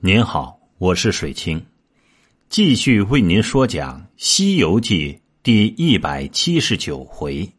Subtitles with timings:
[0.00, 1.60] 您好，我是水清，
[2.48, 7.52] 继续为您说讲《西游记》第一百七十九回：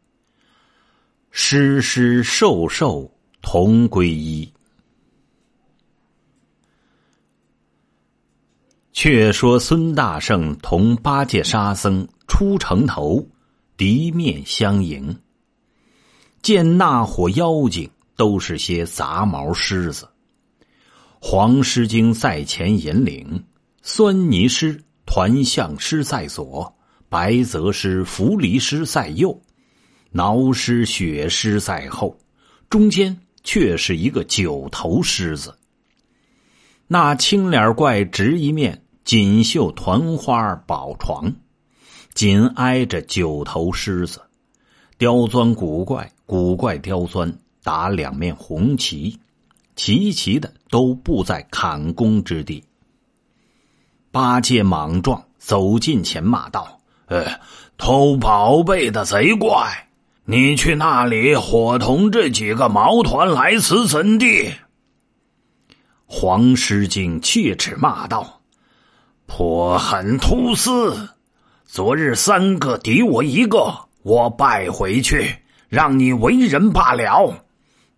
[1.30, 4.50] 师师授受同归一。
[8.94, 13.22] 却说孙大圣同八戒、沙僧出城头，
[13.76, 15.14] 敌面相迎，
[16.40, 20.08] 见那伙妖精都是些杂毛狮子。
[21.22, 23.44] 黄狮精在前引领，
[23.82, 26.74] 酸泥狮、团象狮在左，
[27.10, 29.38] 白泽狮、伏离狮在右，
[30.10, 32.18] 挠狮、雪狮在后，
[32.70, 35.54] 中间却是一个九头狮子。
[36.86, 41.30] 那青脸怪执一面锦绣团花宝床，
[42.14, 44.22] 紧挨着九头狮子，
[44.96, 49.20] 刁钻古怪，古怪刁钻，打两面红旗。
[49.82, 52.62] 齐齐的都布在砍弓之地。
[54.10, 57.40] 八戒莽撞走近前骂道：“呃，
[57.78, 59.88] 偷宝贝的贼怪，
[60.26, 64.52] 你去那里伙同这几个毛团来此怎地？”
[66.04, 68.42] 黄狮精切齿骂道
[69.24, 71.08] ：“泼狠秃厮！
[71.64, 75.36] 昨日三个敌我一个，我败回去，
[75.70, 77.44] 让你为人罢了。”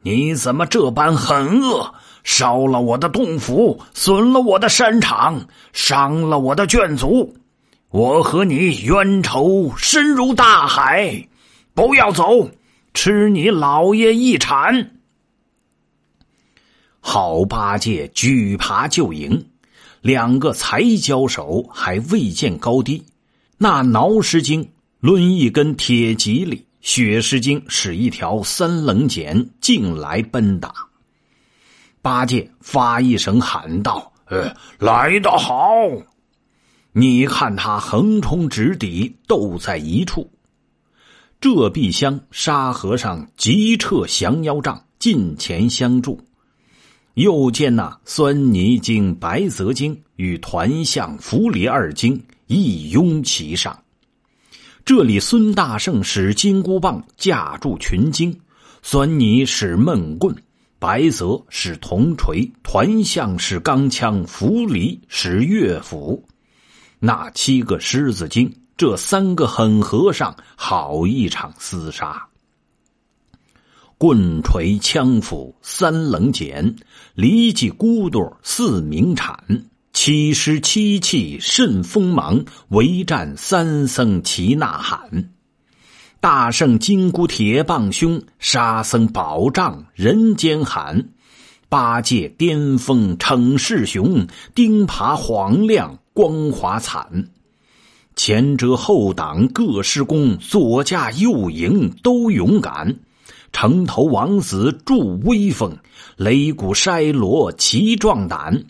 [0.03, 1.95] 你怎么这般狠恶？
[2.25, 7.34] 烧了我的洞府，损了我的山场，伤了我的眷族，
[7.91, 11.27] 我和你冤仇深如大海。
[11.75, 12.48] 不要走，
[12.95, 14.92] 吃你老爷一铲！
[17.00, 19.47] 好八戒举耙就迎，
[20.00, 23.05] 两个才交手，还未见高低。
[23.58, 24.69] 那挠石精
[25.00, 26.67] 抡一根铁蒺藜。
[26.83, 30.75] 血狮精使一条三棱锏，进来奔打。
[32.02, 35.64] 八戒发一声喊道：“呃，来得好！
[36.92, 40.28] 你看他横冲直抵，斗在一处。”
[41.40, 46.20] 这碧香沙和尚急撤降妖杖，近前相助。
[47.14, 53.81] 又见那酸泥精、白泽精与团象、伏离二精一拥其上。
[54.84, 58.36] 这里孙大圣使金箍棒架住群精，
[58.82, 60.34] 酸泥使闷棍，
[60.80, 66.24] 白泽使铜锤，团象使钢枪，伏离使乐斧。
[66.98, 72.26] 那七个狮子精，这三个狠和尚，好一场厮杀。
[73.96, 76.74] 棍锤枪斧三棱剪，
[77.14, 79.64] 离记骨朵四名铲。
[79.92, 85.30] 七师七气甚锋芒，围战三僧齐呐喊。
[86.19, 91.11] 大圣金箍铁棒凶，沙僧宝杖人间喊。
[91.69, 97.29] 八戒巅峰逞势雄，钉耙晃亮光华惨。
[98.17, 102.97] 前遮后挡各施功，左驾右迎都勇敢。
[103.53, 105.77] 城头王子助威风，
[106.17, 108.64] 擂鼓筛锣齐壮胆。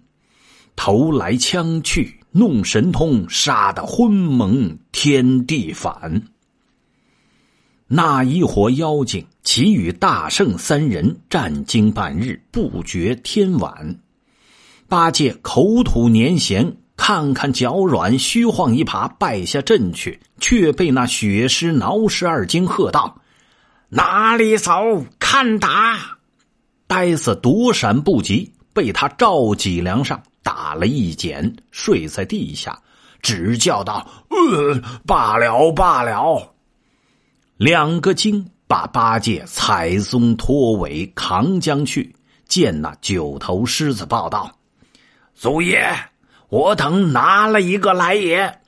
[0.77, 6.23] 头来枪去弄神通，杀得昏蒙天地反。
[7.87, 13.99] 那一伙妖精，其与大圣三人战经半日，不觉天晚。
[14.89, 23.21] 八戒口吐粘涎，看看脚软，虚晃一耙败下阵去，却被那血尸、挠十二精喝道
[23.91, 25.05] ：“哪里走？
[25.19, 26.19] 看打！”
[26.89, 30.23] 呆子躲闪不及，被他照脊梁上。
[30.45, 32.77] 打了一剪，睡在地下，
[33.23, 36.53] 只叫道：“呃，罢了，罢了。”
[37.59, 42.13] 两个精把八戒采松拖尾扛将去，
[42.49, 44.51] 见那九头狮子报道
[45.33, 45.95] ：“祖爷，
[46.49, 48.59] 我等拿了一个来也。”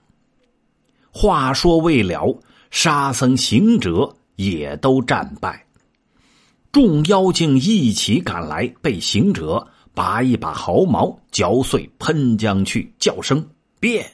[1.10, 2.40] 话说未了，
[2.70, 5.66] 沙僧行者也都战败，
[6.70, 9.66] 众妖精一起赶来，被行者。
[9.94, 13.46] 拔一把毫毛，嚼碎喷将去，叫声
[13.78, 14.04] 变，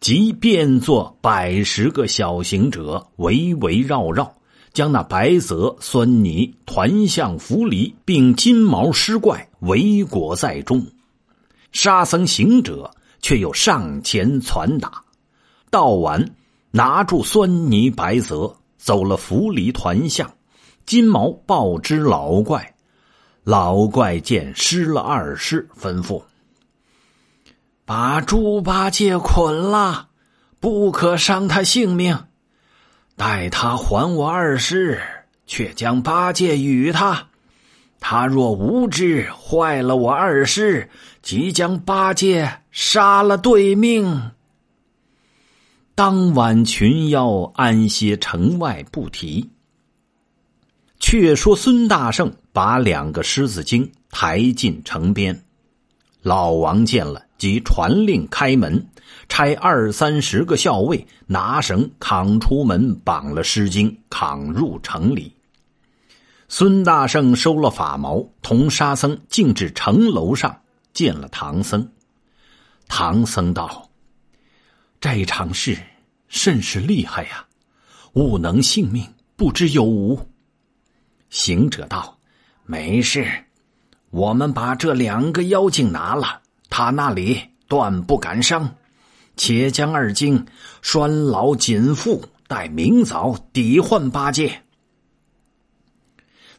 [0.00, 4.32] 即变作百十个小行者，围围绕绕，
[4.72, 10.86] 将那白泽、酸泥、团象、浮离，并金毛狮怪围裹在中。
[11.72, 12.90] 沙僧行者
[13.20, 15.02] 却又上前传打，
[15.70, 16.36] 到晚
[16.70, 20.32] 拿住酸泥、白泽，走了浮离、团象、
[20.86, 22.73] 金毛豹之老怪。
[23.44, 26.22] 老怪见失了二师，吩咐
[27.84, 30.08] ：“把猪八戒捆了，
[30.60, 32.24] 不可伤他性命。
[33.16, 35.00] 待他还我二师，
[35.46, 37.28] 却将八戒与他。
[38.00, 40.88] 他若无知，坏了我二师，
[41.20, 44.30] 即将八戒杀了对命。
[45.94, 49.50] 当晚群妖安歇城外不提。
[50.98, 55.44] 却说孙大圣把两个狮子精抬进城边，
[56.22, 58.88] 老王见了，即传令开门，
[59.28, 65.34] 差二三十个校尉拿绳扛出门，绑了狮精，扛入城里。
[66.46, 70.60] 孙大圣收了法毛，同沙僧径至城楼上
[70.92, 71.90] 见了唐僧。
[72.86, 73.90] 唐僧道
[75.00, 75.76] ：“这场事
[76.28, 77.44] 甚是厉害呀，
[78.12, 80.16] 吾能性命不知有无。”
[81.30, 82.13] 行者道
[82.66, 83.26] ：“没事，
[84.10, 86.40] 我们把这两个妖精拿了，
[86.70, 88.76] 他那里断不敢伤。
[89.36, 90.46] 且将二精
[90.80, 94.62] 拴牢紧缚，待明早抵换八戒。”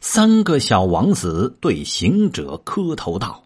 [0.00, 3.44] 三个小王子对行者磕头道：“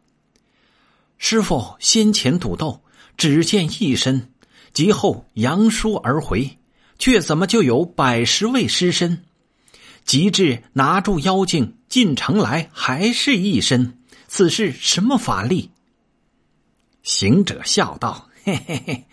[1.16, 2.82] 师傅先前赌斗，
[3.16, 4.32] 只见一身，
[4.74, 6.58] 及后扬书而回，
[6.98, 9.24] 却怎么就有百十位尸身？
[10.04, 15.70] 及至拿住妖精进城来，还是一身，此事什么法力？”
[17.04, 19.04] 行者笑道：“嘿嘿嘿，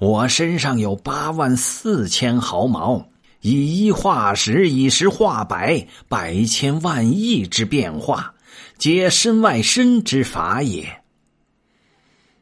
[0.00, 3.06] 我身上有八万四千毫毛。”
[3.42, 8.34] 以一化十，以十化百，百千万亿之变化，
[8.76, 11.02] 皆身外身之法也。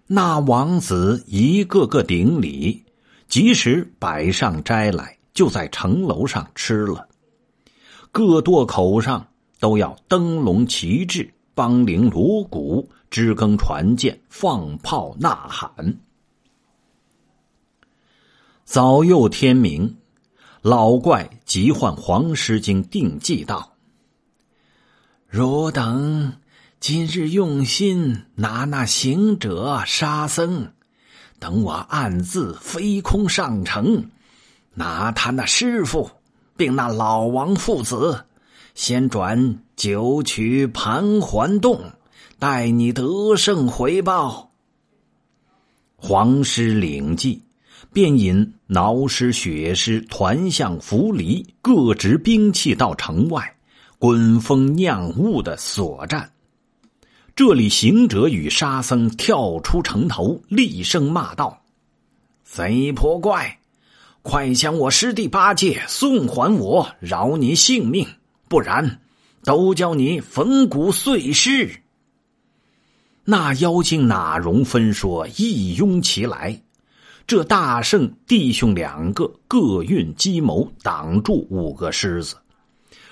[0.09, 2.85] 那王子一个个顶礼，
[3.29, 7.09] 即时摆上斋来，就在城楼上吃了。
[8.11, 9.25] 各垛口上
[9.59, 15.99] 都要灯笼旗帜，梆铃锣鼓，支更船舰，放炮呐喊。
[18.65, 19.97] 早又天明。
[20.61, 23.75] 老怪急唤黄狮精定计道
[25.31, 26.33] ：“汝等
[26.81, 30.73] 今日用心拿那行者沙僧，
[31.39, 34.11] 等我暗自飞空上城，
[34.75, 36.11] 拿他那师傅，
[36.57, 38.25] 并那老王父子，
[38.79, 41.83] 先转九曲盘桓洞，
[42.39, 44.53] 待你得胜回报。”
[45.99, 47.43] 黄狮领计。
[47.93, 53.57] 便引挠尸、血尸、团象、符离各执兵器到城外，
[53.99, 56.31] 滚风酿雾的所战。
[57.35, 61.63] 这里行者与沙僧跳出城头，厉声骂道
[62.45, 63.59] ：“贼婆怪，
[64.23, 68.07] 快将我师弟八戒送还我，饶你性命！
[68.49, 69.01] 不然，
[69.45, 71.81] 都叫你粉骨碎尸！”
[73.25, 76.63] 那妖精哪容分说，一拥其来。
[77.27, 82.37] 这大圣弟兄两个各运机谋挡住五个狮子，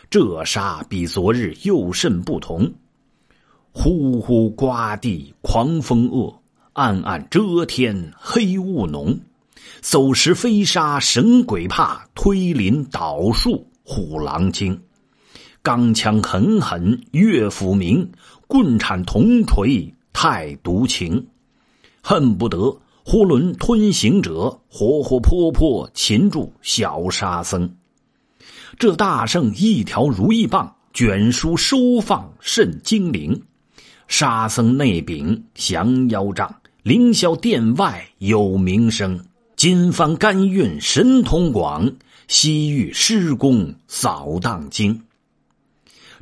[0.09, 2.73] 这杀比昨日又甚不同。
[3.73, 6.35] 呼呼刮地，狂风恶；
[6.73, 9.21] 暗暗遮天，黑雾浓。
[9.83, 14.81] 走石飞沙，神鬼怕；推林倒树，虎狼惊。
[15.67, 18.07] 钢枪狠狠，乐府鸣；
[18.47, 21.27] 棍铲铜锤，太独情。
[22.01, 22.79] 恨不得。
[23.03, 27.69] 呼伦吞行者，活活泼泼擒住小沙僧。
[28.79, 33.43] 这大圣一条如意棒，卷书收放甚精灵。
[34.07, 36.55] 沙僧内柄降妖杖，
[36.85, 39.21] 凌霄殿外有名声。
[39.57, 41.93] 金幡甘运神通广，
[42.29, 45.03] 西域施公扫荡精。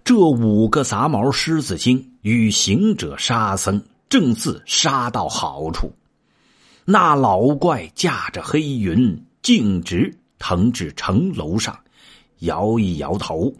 [0.04, 5.90] 这五个杂毛狮子精与行者沙僧，正自杀到好处。
[6.84, 11.74] 那老怪驾着黑云，径直腾至城楼上，
[12.40, 13.50] 摇一摇头，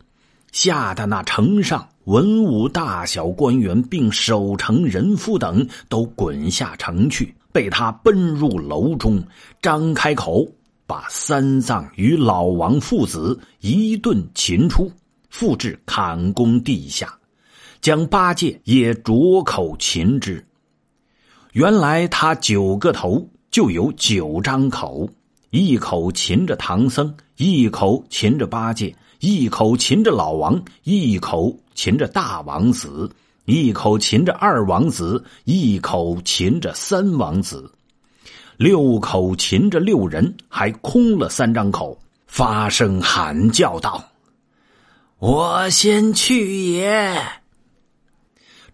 [0.53, 9.25] 吓得那城上文武大小官员，并守城人夫等都滚下城去，被他奔入楼中，
[9.63, 10.47] 张开口，
[10.87, 14.93] 把三藏与老王父子一顿擒出，
[15.35, 17.13] 复至砍宫地下，
[17.81, 20.47] 将八戒也啄口擒之。
[21.55, 25.11] 原来他九个头就有九张口，
[25.51, 33.11] 一口擒着唐僧，一口擒着八戒，一口擒着老王，一口擒着大王子，
[33.45, 37.69] 一口擒着二王子，一口擒着三王子，
[38.57, 41.99] 六口擒着六人，还空了三张口，
[42.29, 44.01] 发声喊叫道
[45.27, 47.19] ：“我先去也！”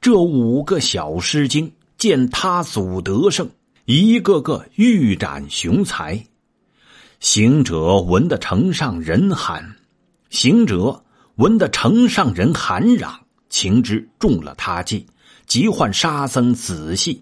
[0.02, 1.72] 这五个小狮精。
[1.96, 3.50] 见他祖得胜，
[3.84, 6.24] 一个个欲斩雄才。
[7.20, 9.76] 行者闻得城上人喊，
[10.30, 11.04] 行者
[11.34, 15.06] 闻得城上人喊嚷，情知中了他计，
[15.46, 17.20] 急唤沙僧仔细。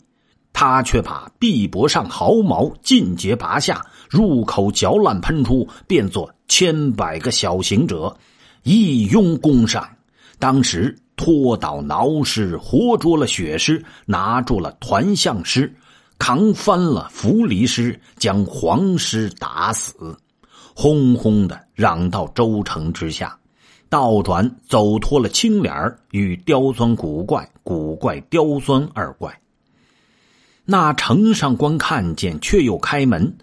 [0.53, 8.17] 他却把臂膊上毫毛尽皆拔下，入口嚼烂喷出，变作千百个小行者，
[8.69, 9.89] 一拥攻上。
[10.39, 15.75] 当时拖倒挠尸，活捉了血尸，拿住了团相尸，
[16.19, 20.17] 扛翻了扶离尸，将黄尸打死，
[20.75, 23.37] 轰轰的嚷到州城之下，
[23.89, 25.75] 倒转走脱了青脸
[26.11, 29.41] 与刁钻古怪、古怪刁钻二怪。
[30.65, 33.39] 那城上官看见，却又开门，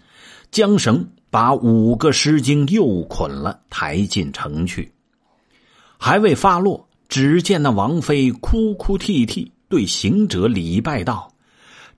[0.52, 4.92] 缰绳把五个尸精又捆了，抬进城去。
[5.98, 11.32] 还未发落，只见那王妃哭哭啼啼，对行者礼拜道：“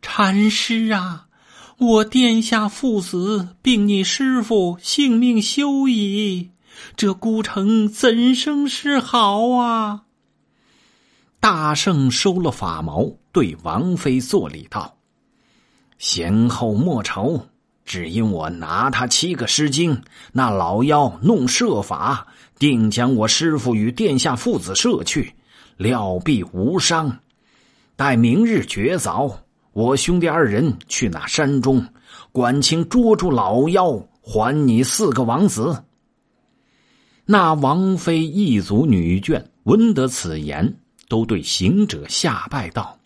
[0.00, 1.26] 禅师啊，
[1.78, 6.50] 我殿下父子并你师傅性命休矣，
[6.97, 10.02] 这孤城怎生是好啊？”
[11.40, 14.97] 大圣收了法毛，对王妃作礼道。
[15.99, 17.47] 先后莫愁，
[17.85, 20.02] 只因我拿他七个尸精，
[20.33, 22.26] 那老妖弄设法，
[22.59, 25.35] 定将我师傅与殿下父子摄去，
[25.77, 27.21] 料必无伤。
[27.97, 31.87] 待明日绝早，我兄弟二人去那山中，
[32.33, 35.85] 管清捉住老妖，还你四个王子。
[37.25, 42.99] 那王妃一族女眷闻得此言，都对行者下拜道。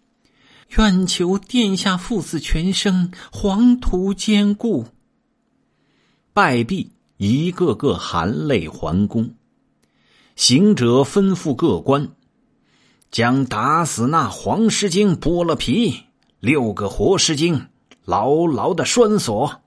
[0.79, 4.87] 愿求殿下父子全生，黄土坚固。
[6.33, 9.35] 拜毕，一个个含泪还宫。
[10.37, 12.09] 行者吩咐各官，
[13.11, 16.05] 将打死那黄狮精剥了皮，
[16.41, 17.69] 六个活狮精
[18.05, 19.63] 牢牢的拴锁，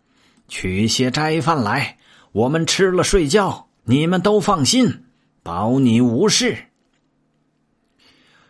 [0.48, 1.98] 取些斋饭来，
[2.31, 3.67] 我们吃了睡觉。
[3.84, 5.03] 你们都放心，
[5.43, 6.57] 保你无事。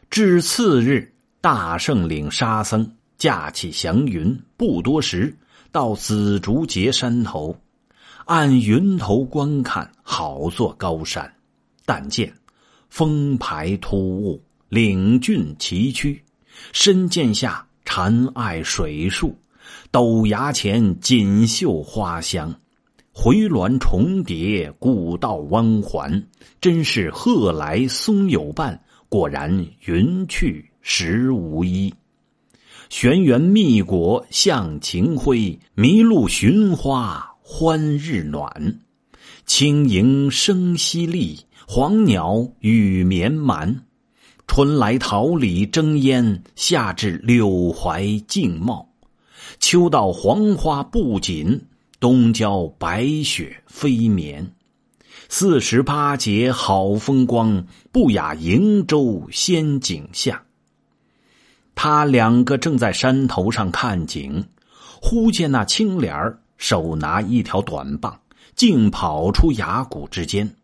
[0.10, 1.12] 至次日。
[1.42, 5.38] 大圣领沙僧驾起祥云，不多时
[5.72, 7.56] 到紫竹节山头，
[8.26, 11.35] 按云头观看，好座高山。
[11.86, 12.34] 但见
[12.90, 16.20] 峰排突兀，岭峻崎岖，
[16.74, 19.36] 深涧下禅艾水树，
[19.92, 22.54] 陡崖前锦绣花香，
[23.12, 26.28] 回峦重叠，古道弯环，
[26.60, 30.70] 真是鹤来松有伴，果然云去。
[30.88, 31.92] 时无依，
[32.90, 38.82] 玄元密果向晴辉，麋鹿寻花欢日暖，
[39.48, 43.84] 轻盈生犀利，黄鸟羽绵蛮。
[44.46, 48.88] 春来桃李争烟，夏至柳槐竞茂，
[49.60, 51.66] 秋到黄花不紧，
[52.00, 54.52] 冬郊白雪飞绵。
[55.28, 60.44] 四十八节好风光，不亚瀛洲仙景下。
[61.74, 64.46] 他两个正在山头上看景，
[65.02, 68.20] 忽见那青脸儿手拿一条短棒，
[68.56, 70.56] 竟跑出崖谷之间。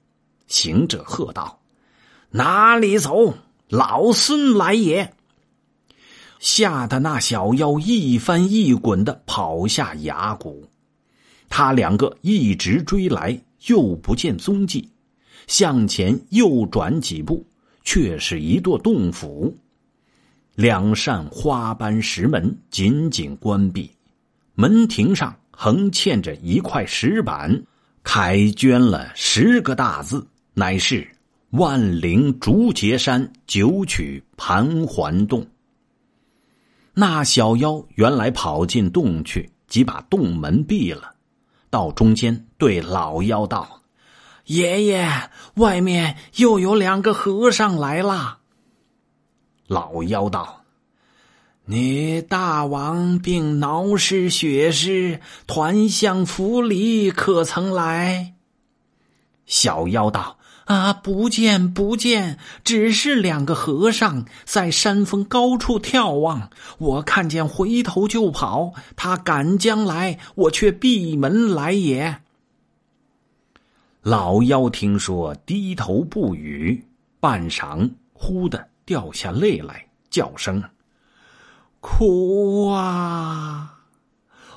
[0.52, 1.60] 行者喝道
[2.30, 3.34] ：“哪里走？
[3.70, 5.14] 老孙来也！”
[6.40, 10.68] 吓得那小妖一翻一滚的跑下崖谷。
[11.48, 14.90] 他两个一直追来，又不见踪迹，
[15.48, 17.46] 向前又转几步，
[17.84, 19.56] 却是一座洞府。
[20.56, 23.90] 两扇花斑石门紧紧关闭，
[24.56, 27.64] 门庭上横嵌着一块石板，
[28.04, 31.08] 楷镌了十个大字，乃是
[31.52, 35.48] “万灵竹节山九曲盘桓洞”。
[36.94, 41.16] 那小妖原来跑进洞去，即把洞门闭了，
[41.70, 43.82] 到中间对老妖道
[44.46, 45.10] ：“爷爷，
[45.56, 48.40] 外面又有两个和尚来了。”
[49.68, 50.66] 老妖道
[51.64, 58.36] ：“你大王并挠尸血尸团相扶离，可曾来？”
[59.48, 60.38] 小妖道
[60.72, 72.22] ：“啊，不见不见，只是两个和尚在山峰高处眺望，我看见回头就跑，他赶将来，我却闭门来也。”
[74.02, 76.86] 老妖听说，低头不语，
[77.20, 78.70] 半晌，忽的。
[78.84, 80.62] 掉下泪来，叫声
[81.80, 83.80] ：“哭啊！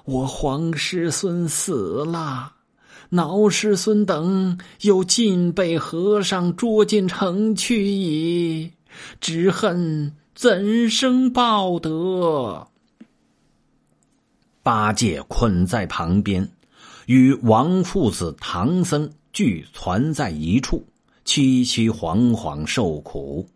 [0.05, 2.54] 我黄师孙死了，
[3.15, 8.73] 挠师孙等又尽被和尚捉进城去矣，
[9.21, 12.67] 只恨怎生报得？”
[14.65, 16.51] 八戒捆在旁边，
[17.07, 20.85] 与王父子、唐僧俱攒在一处，
[21.25, 23.49] 凄凄惶惶受苦。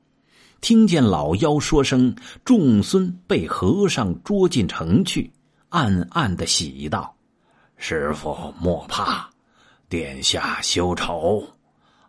[0.61, 5.33] 听见老妖说声“众孙被和尚捉进城去”，
[5.71, 7.15] 暗暗的喜道
[7.77, 9.31] ：“师傅莫怕，
[9.89, 11.43] 殿下休愁，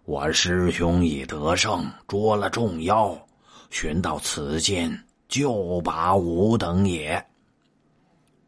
[0.06, 3.18] 我师兄已得胜，捉了众妖，
[3.70, 7.26] 寻到此间，就把吾等也。”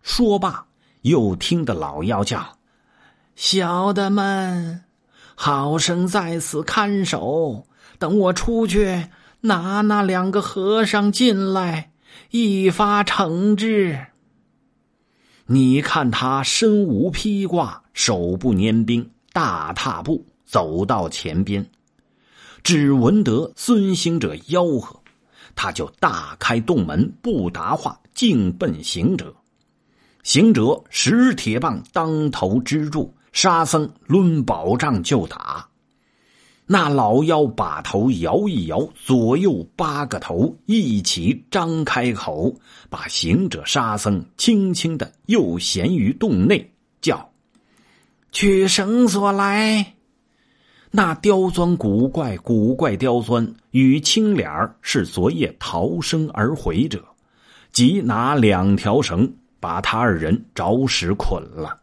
[0.04, 0.66] 说罢，
[1.02, 2.58] 又听得老妖叫
[3.36, 4.84] ：“小的们，
[5.36, 7.66] 好生在此看守，
[7.98, 9.08] 等我出去。”
[9.44, 11.90] 拿那两个和尚进来，
[12.30, 14.06] 一发惩治。
[15.48, 21.66] 你看他身无披挂，手不拈兵，大踏步走到前边，
[22.64, 25.00] 只闻得孙行者吆喝，
[25.56, 29.34] 他就大开洞门，不答话，径奔行者。
[30.24, 35.68] 行者使铁棒当头支住，沙僧抡宝杖就打。
[36.68, 42.56] 那老妖把头摇一摇，左右八个头一起张开口，
[42.90, 46.72] 把行者沙僧轻轻的又衔于洞内，
[47.02, 47.31] 叫
[48.32, 49.94] ：“取绳索来。”
[50.94, 57.02] 那刁钻古怪古怪刁钻与青脸儿是昨夜逃生而回者，
[57.72, 61.78] 即拿两条绳把他二人着实捆了。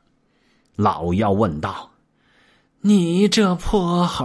[0.77, 1.91] 老妖问道。
[2.83, 4.25] 你这破猴，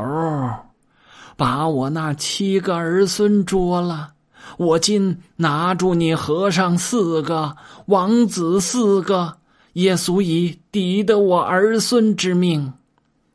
[1.35, 4.11] 把我那七个儿孙捉了，
[4.57, 9.37] 我今拿住你和尚四个，王子四个，
[9.73, 12.73] 也足以抵得我儿孙之命。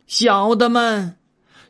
[0.06, 1.16] 小的们，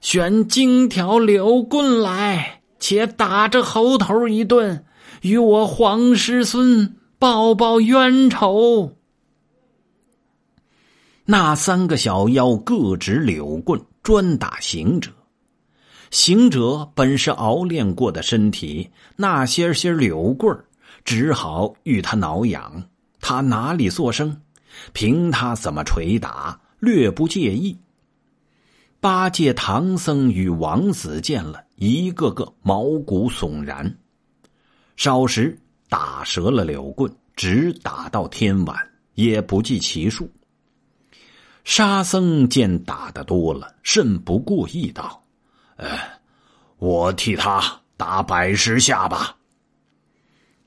[0.00, 4.84] 选金条柳棍来，且打这猴头一顿，
[5.22, 8.94] 与我黄师孙报报冤仇。
[11.24, 15.10] 那三个小妖各执柳棍，专打行者。
[16.10, 20.64] 行者本是熬练过的身体，那些些柳棍儿
[21.04, 22.84] 只好与他挠痒。
[23.20, 24.40] 他哪里作声？
[24.92, 27.76] 凭他怎么捶打，略不介意。
[29.00, 33.96] 八戒、唐僧与王子见了一个个毛骨悚然。
[34.96, 35.56] 少时
[35.88, 38.76] 打折了柳棍，直打到天晚，
[39.14, 40.28] 也不计其数。
[41.62, 45.22] 沙僧见打的多了，甚不过意，道
[45.76, 45.86] ：“呃，
[46.78, 47.62] 我替他
[47.96, 49.36] 打百十下吧。”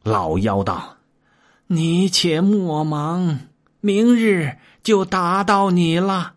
[0.04, 0.96] 老妖道
[1.68, 3.40] ：“你且莫忙，
[3.82, 6.34] 明日就打到你了，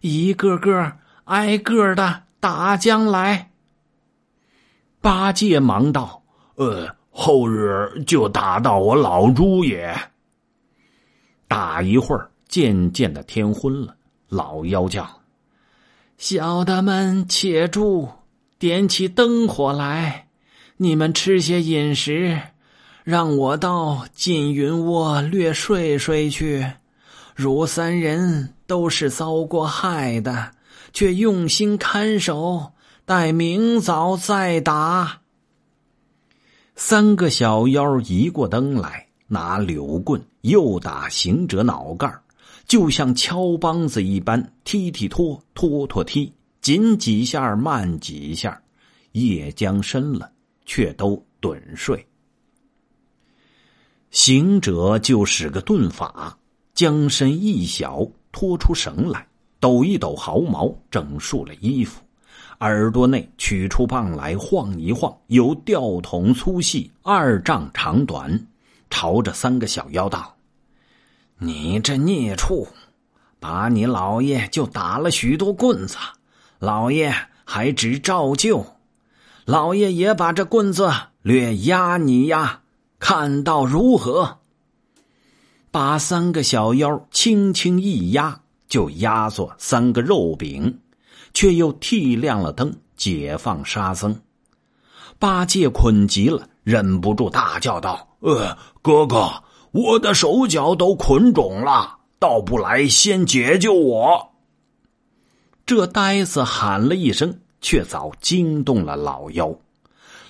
[0.00, 0.92] 一个个
[1.24, 3.50] 挨个的打将来。”
[5.00, 6.22] 八戒忙道
[6.56, 9.96] ：“呃，后日就打到我老猪也。”
[11.46, 13.94] 打一会儿，渐渐的天昏了。
[14.28, 15.08] 老妖叫
[16.18, 18.08] ：“小的们且住，
[18.58, 20.26] 点起灯火来，
[20.78, 22.40] 你们吃些饮食，
[23.04, 26.66] 让我到缙云窝略睡睡去。
[27.36, 30.52] 如三人都是遭过害的，
[30.94, 32.72] 却用心看守，
[33.04, 35.20] 待明早再打。”
[36.74, 42.10] 三个小妖移过灯来，拿柳棍又打行者脑盖
[42.66, 48.58] 就像敲梆子一般，踢踢拖，拖拖踢，紧几下，慢几下。
[49.12, 50.32] 夜将深了，
[50.64, 52.06] 却都盹睡。
[54.10, 56.38] 行者就使个遁法，
[56.76, 59.26] 将身一小，拖出绳来，
[59.58, 62.02] 抖一抖毫毛，整束了衣服，
[62.60, 68.46] 耳朵内取出棒来，晃一晃，有吊筒粗细，二丈长短，
[68.90, 70.36] 朝着三个小妖道。
[71.38, 72.68] 你这孽畜，
[73.40, 75.96] 把你老爷就打了许多棍子，
[76.58, 77.14] 老爷
[77.46, 78.64] 还只照旧，
[79.46, 82.60] 老爷也把这棍子略压你呀，
[82.98, 84.40] 看到如何？
[85.76, 90.80] 把三个小妖轻轻一压，就压作三个肉饼，
[91.34, 94.18] 却又替亮了灯，解放沙僧。
[95.18, 99.30] 八戒捆急了，忍不住大叫道：“呃，哥哥！”
[99.72, 104.30] 我的手脚都捆肿了，倒不来先解救我。
[105.66, 109.54] 这呆子喊了一声，却早惊动了老妖。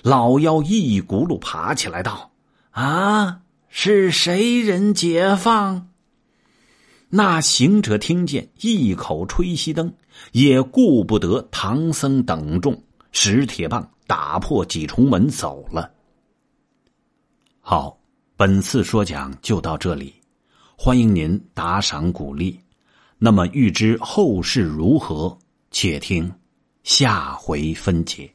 [0.01, 2.31] 老妖一骨碌爬起来道
[2.71, 3.39] ：“啊，
[3.79, 5.89] 是谁人解放？”
[7.09, 9.93] 那行者听见，一口吹熄灯，
[10.31, 15.91] 也顾不得唐僧等众，使铁棒打破几重门走了。
[17.61, 17.95] 好。
[18.35, 20.13] 本次说讲就到这里，
[20.75, 22.59] 欢迎您打赏鼓励。
[23.17, 25.35] 那么，欲知后事如何，
[25.71, 26.31] 且听
[26.83, 28.31] 下回分解。